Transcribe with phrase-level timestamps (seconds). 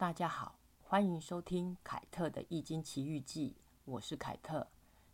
[0.00, 3.54] 大家好，欢迎收听凯特的《易经奇遇记》，
[3.84, 4.66] 我是凯特。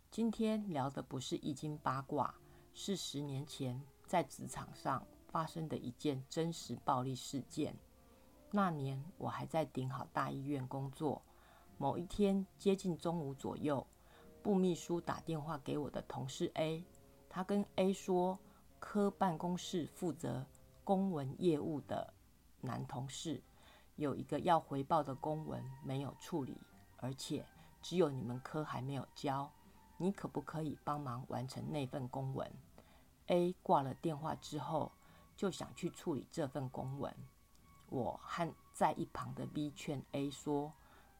[0.09, 2.33] 今天聊的不是易经八卦，
[2.73, 7.75] 是十年前在职场上发生的一件真实暴力事件。
[8.49, 11.21] 那年我还在顶好大医院工作，
[11.77, 13.85] 某一天接近中午左右，
[14.41, 16.81] 部秘书打电话给我的同事 A，
[17.27, 18.39] 他跟 A 说，
[18.79, 20.45] 科办公室负责
[20.85, 22.13] 公文业务的
[22.61, 23.43] 男同事。
[23.97, 26.55] 有一个要回报的公文没有处理，
[26.97, 27.45] 而且
[27.81, 29.51] 只有你们科还没有交，
[29.97, 32.49] 你可不可以帮忙完成那份公文
[33.25, 34.91] ？A 挂了电话之后
[35.35, 37.13] 就想去处理这份公文。
[37.89, 40.71] 我和在一旁的 B 劝 A 说，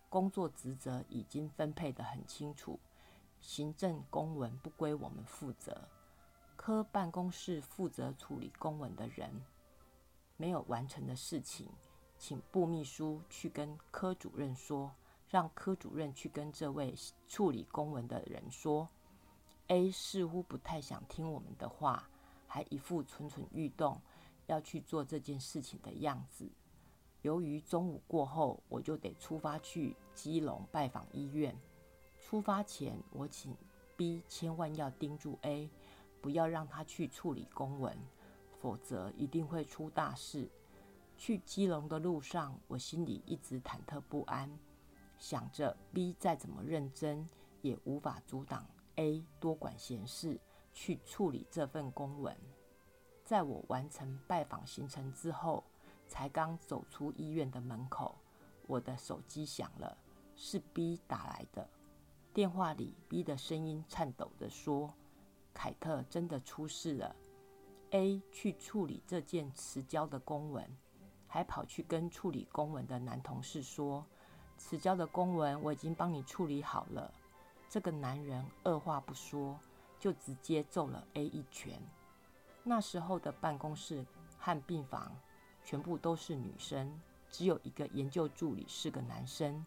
[0.08, 2.80] 工作职责已经分配得很清楚，
[3.39, 5.88] 行政公文不归我们负责，
[6.55, 9.44] 科办公室负责处理公文的人
[10.36, 11.72] 没有完成的事情。
[12.17, 14.91] 请部秘书去跟科主任说，
[15.30, 16.95] 让科主任去跟这位
[17.28, 18.89] 处理公文的人说。
[19.67, 22.09] A 似乎不太想听我们的话，
[22.47, 24.02] 还一副蠢蠢欲动
[24.45, 26.50] 要去做这件事情的样子。
[27.22, 31.53] 由于中午过后我就得出发去基隆拜访医院，
[32.22, 33.55] 出发前我请
[33.97, 35.70] B 千万要盯住 A，
[36.22, 37.97] 不要让他去处理公文，
[38.59, 40.49] 否则一定会出大事。
[41.18, 44.50] 去基隆的路上，我心里一直忐忑不安，
[45.18, 47.28] 想着 B 再怎么认真，
[47.62, 48.66] 也无法阻挡
[48.96, 50.40] A 多管闲事
[50.72, 52.38] 去处理这份公文。
[53.26, 55.64] 在我完成拜访行程之后，
[56.08, 58.16] 才刚走出医院的门口，
[58.68, 59.98] 我的手机响了，
[60.36, 61.68] 是 B 打来的。
[62.32, 64.94] 电话里 B 的声音颤抖着说
[65.52, 67.16] ：“凯特真的出事了
[67.90, 70.64] ，A 去处理这件迟交的公文。”
[71.28, 74.03] 还跑去跟处理公文的男同事说
[74.58, 77.14] ：“迟交的公文我已经帮你处理好了。”
[77.70, 79.59] 这个男人二话不说，
[80.00, 81.80] 就直接揍了 A 一拳。
[82.64, 84.05] 那时候的办公室
[84.38, 85.11] 和病房
[85.64, 86.99] 全部都是女生，
[87.30, 89.65] 只有一个研究助理是个男生。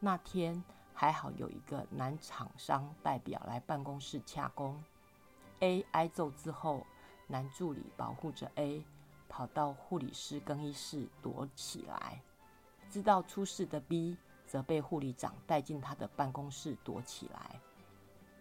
[0.00, 0.62] 那天
[0.92, 4.82] 还好有一个男厂商代表来办公室洽工。
[5.60, 6.84] A 挨揍之后，
[7.28, 8.84] 男助理保护着 A。
[9.28, 12.22] 跑到护理师更衣室躲起来，
[12.90, 14.16] 知道出事的 B
[14.46, 17.60] 则被护理长带进他的办公室躲起来。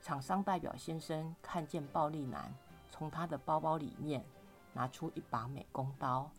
[0.02, 2.54] 厂商代表先生看见暴力男
[2.92, 4.24] 从他的包包里面
[4.72, 6.30] 拿出一把美工刀，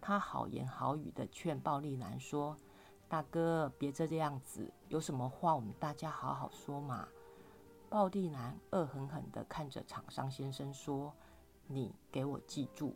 [0.00, 2.54] 他好言好语的劝暴力男说
[3.08, 7.08] ：“大哥，别这样子，有什么话我们大家好好说嘛。”
[7.88, 11.14] 暴力男恶狠狠地看着厂商先生说
[11.66, 12.94] ：“你给我记住。”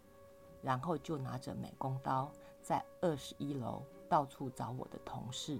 [0.63, 5.59] 然后就拿着美工刀，在二十一楼到处找我的同事，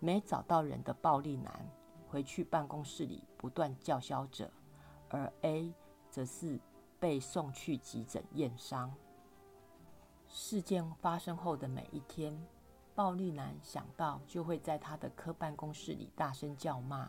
[0.00, 1.70] 没找到人的暴力男
[2.08, 4.50] 回去办公室里不断叫嚣着，
[5.08, 5.72] 而 A
[6.10, 6.58] 则是
[6.98, 8.92] 被送去急诊验伤。
[10.28, 12.36] 事件发生后的每一天，
[12.94, 17.08] 暴力男想到就会在他的科办公室里大声叫骂，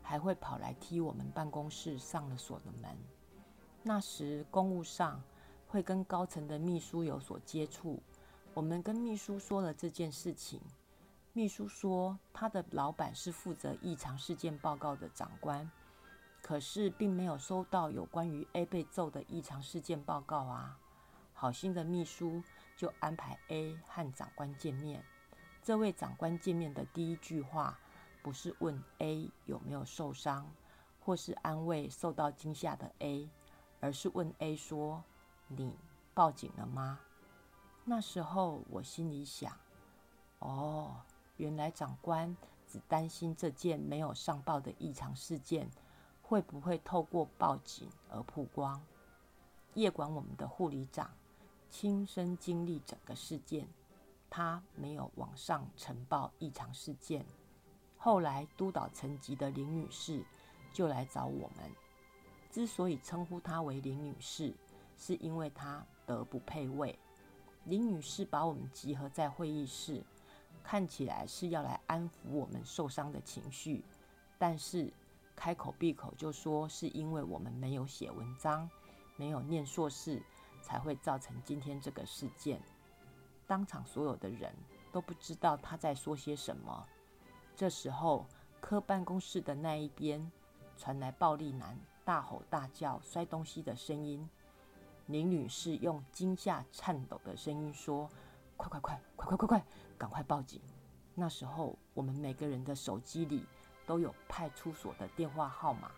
[0.00, 2.96] 还会跑来踢我们办公室上了锁的门。
[3.82, 5.22] 那时公务上。
[5.72, 7.98] 会跟高层的秘书有所接触。
[8.52, 10.60] 我们跟秘书说了这件事情，
[11.32, 15.70] 秘书说他的老板是负责异常事件报告的长官，
[16.42, 20.78] 可是并没有收到有关于 A 被揍的异常事件报告啊。
[21.32, 22.42] 好心的秘书
[22.76, 25.02] 就安排 A 和长官见面。
[25.62, 27.78] 这位长官见面的第一句话
[28.22, 30.46] 不是问 A 有没有受伤，
[31.00, 33.30] 或是安慰受到惊吓的 A，
[33.80, 35.02] 而是问 A 说。
[35.56, 35.76] 你
[36.14, 36.98] 报警了吗？
[37.84, 39.56] 那时候我心里想，
[40.38, 40.96] 哦，
[41.36, 42.36] 原来长官
[42.68, 45.68] 只担心这件没有上报的异常事件
[46.22, 48.80] 会不会透过报警而曝光。
[49.74, 51.10] 夜管我们的护理长
[51.70, 53.66] 亲身经历整个事件，
[54.30, 57.24] 他没有往上呈报异常事件。
[57.96, 60.24] 后来督导层级的林女士
[60.72, 61.70] 就来找我们，
[62.50, 64.54] 之所以称呼她为林女士。
[65.02, 66.96] 是因为他德不配位。
[67.64, 70.00] 林女士把我们集合在会议室，
[70.62, 73.84] 看起来是要来安抚我们受伤的情绪，
[74.38, 74.92] 但是
[75.34, 78.70] 开口闭口就说是因为我们没有写文章，
[79.16, 80.22] 没有念硕士，
[80.62, 82.62] 才会造成今天这个事件。
[83.44, 84.54] 当场所有的人
[84.92, 86.86] 都不知道他在说些什么。
[87.56, 88.24] 这时候，
[88.60, 90.30] 科办公室的那一边
[90.76, 94.28] 传来暴力男大吼大叫、摔东西的声音。
[95.06, 98.08] 林女士用惊吓、颤抖的声音说
[98.56, 99.66] ：“快快快，快快快快，
[99.98, 100.60] 赶快报警！”
[101.14, 103.44] 那时候我们每个人的手机里
[103.84, 105.90] 都有派出所的电话号码。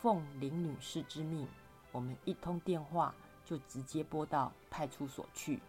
[0.00, 1.46] 奉林女士之命，
[1.92, 5.60] 我们一通电话就直接拨到派出所去。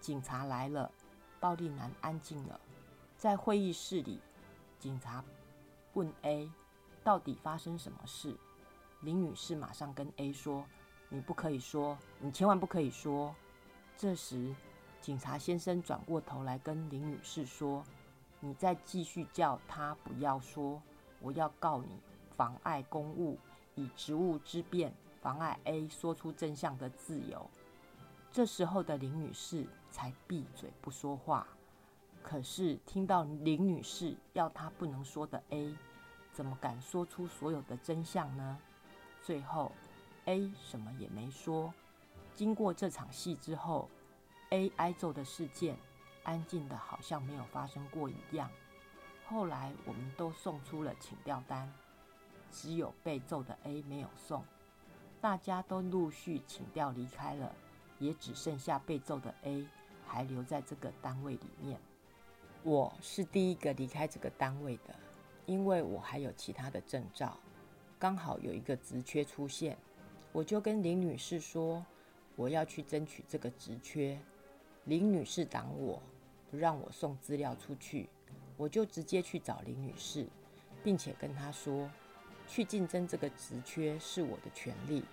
[0.00, 0.90] 警察来了，
[1.38, 2.58] 暴力男安静了。
[3.16, 4.20] 在会议室里，
[4.78, 5.22] 警察
[5.92, 6.50] 问 A：“
[7.04, 8.36] 到底发生什么事？”
[9.02, 10.66] 林女士马上跟 A 说
[11.10, 13.34] ：“你不可以说，你千万不可以说。”
[13.98, 14.54] 这时，
[15.02, 17.84] 警察先生转过头来跟林女士说
[18.40, 20.80] ：“你再继续叫他不要说，
[21.20, 22.00] 我要告你
[22.34, 23.38] 妨碍公务。”
[23.76, 24.92] 以职务之便
[25.22, 27.48] 妨碍 A 说出真相的自由，
[28.30, 31.46] 这时候的林女士才闭嘴不说话。
[32.22, 35.74] 可是听到林女士要她不能说的 A，
[36.32, 38.58] 怎么敢说出所有的真相呢？
[39.22, 39.72] 最后
[40.30, 41.74] A 什么也没说。
[42.36, 43.90] 经过这场戏之后
[44.50, 45.76] ，A 挨揍的事件
[46.22, 48.48] 安静的好像没有发生过一样。
[49.26, 51.70] 后来我们都送出了请调单。
[52.52, 54.44] 只有被揍的 A 没有送，
[55.20, 57.52] 大家都陆续请调离开了，
[57.98, 59.66] 也只剩下被揍的 A
[60.06, 61.80] 还留在这个单位里面。
[62.62, 64.94] 我是第一个离开这个单位的，
[65.46, 67.36] 因为我还有其他的证照，
[67.98, 69.78] 刚好有一个职缺出现，
[70.32, 71.84] 我就跟林女士说
[72.36, 74.18] 我要去争取这个职缺。
[74.84, 76.00] 林女士挡我，
[76.50, 78.08] 不让我送资料出去，
[78.56, 80.26] 我就直接去找林女士，
[80.82, 81.88] 并且跟她说。
[82.48, 85.04] 去竞争这个职缺是我的权利，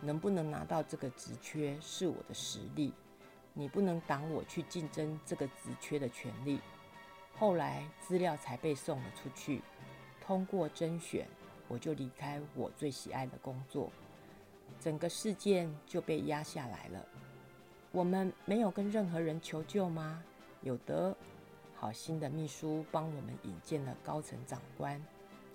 [0.00, 2.92] 能不能拿到这个职缺是我的实力。
[3.54, 6.58] 你不能挡我去竞争这个职缺的权利。
[7.36, 9.62] 后来资料才被送了出去，
[10.20, 11.28] 通过甄选，
[11.68, 13.92] 我就离开我最喜爱的工作，
[14.78, 17.04] 整个事件就被压下来了。
[17.92, 20.22] 我们没有跟任何人求救吗？
[20.62, 21.16] 有的，
[21.74, 25.02] 好心的秘书帮我们引荐了高层长官。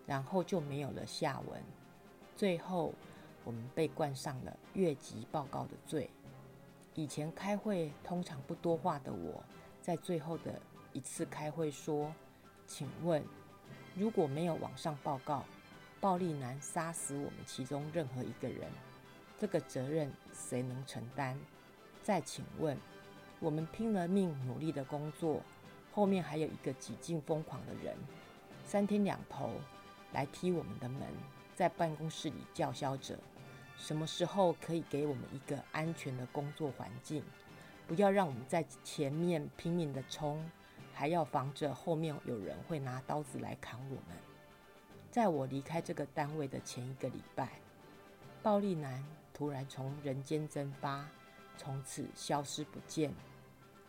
[0.08, 1.60] 然后就没有了下文。
[2.36, 2.94] 最后，
[3.44, 6.08] 我们被冠上了越级报告的罪。
[6.94, 9.44] 以前开会通常不多话的我，
[9.82, 10.62] 在最后的
[10.94, 12.14] 一次开会说
[12.68, 13.24] ：“请问，
[13.96, 15.44] 如果没有往上报告，
[16.00, 18.70] 暴力男杀死我们其中任何一个人，
[19.38, 21.36] 这个责任谁能承担？
[22.04, 22.78] 再请问，
[23.40, 25.42] 我们拼了命努力的工作，
[25.92, 27.96] 后面还有一个几近疯狂的人，
[28.64, 29.52] 三天两头。”
[30.14, 31.02] 来踢我们的门，
[31.58, 33.20] 在办公室里叫嚣着：
[33.78, 37.22] 什么时候可以给我们一个安全的工作环境？
[37.86, 40.50] 不要让我们在前面拼命的冲，
[40.94, 44.18] 还要防着后面有人会拿刀子来砍我们。
[45.12, 47.50] 在我离开这个单位的前一个礼拜，
[48.42, 49.04] 暴力男
[49.36, 51.08] 突然从人间蒸发，
[51.58, 53.14] 从此消失不见，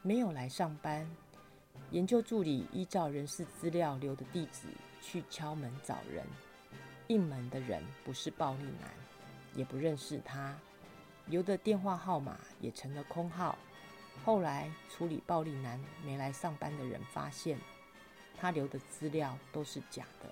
[0.02, 1.08] 没有来上班。
[1.92, 4.68] 研究助理依照人事资料留的地址。
[5.02, 6.26] 去敲门找人，
[7.06, 8.90] 应门的人不是暴力男，
[9.54, 10.58] 也不认识他，
[11.26, 13.56] 留的电话号码也成了空号。
[14.24, 17.56] 后来处理暴力男没来上班的人发现，
[18.36, 20.28] 他留的资料都是假的。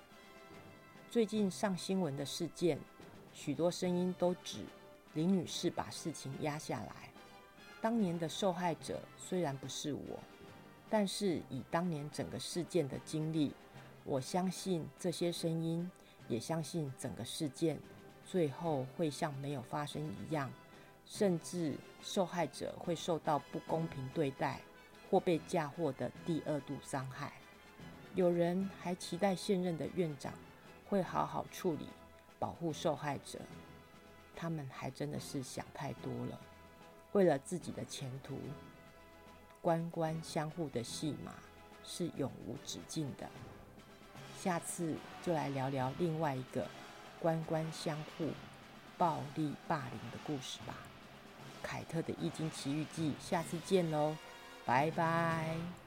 [1.09, 2.77] 最近上新闻的事件，
[3.33, 4.65] 许多声音都指
[5.15, 7.09] 林女士把事情压下来。
[7.81, 10.19] 当年的受害者虽然不是我，
[10.89, 13.51] 但是以当年整个事件的经历。
[14.03, 15.89] 我相信这些声音，
[16.27, 17.79] 也相信整个事件
[18.23, 20.51] 最后会像没有发生一样，
[21.07, 24.59] 甚至受害者会受到不公平对待，
[25.09, 27.33] 或被嫁祸的第二度伤害。
[28.13, 30.31] 有人还期待现任的院长
[30.87, 31.87] 会好好处理，
[32.37, 33.39] 保护受害者。
[34.35, 36.39] 他们还真的是想太多了。
[37.13, 38.37] 为了自己的前途，
[39.61, 41.33] 官官相护的戏码
[41.83, 43.29] 是永无止境的。
[44.37, 46.67] 下次就来聊聊另外一个
[47.19, 48.29] 官官相护、
[48.97, 50.75] 暴力霸凌的故事吧。
[51.63, 54.15] 凯特的《易经奇遇记》，下次见喽，
[54.65, 55.84] 拜拜。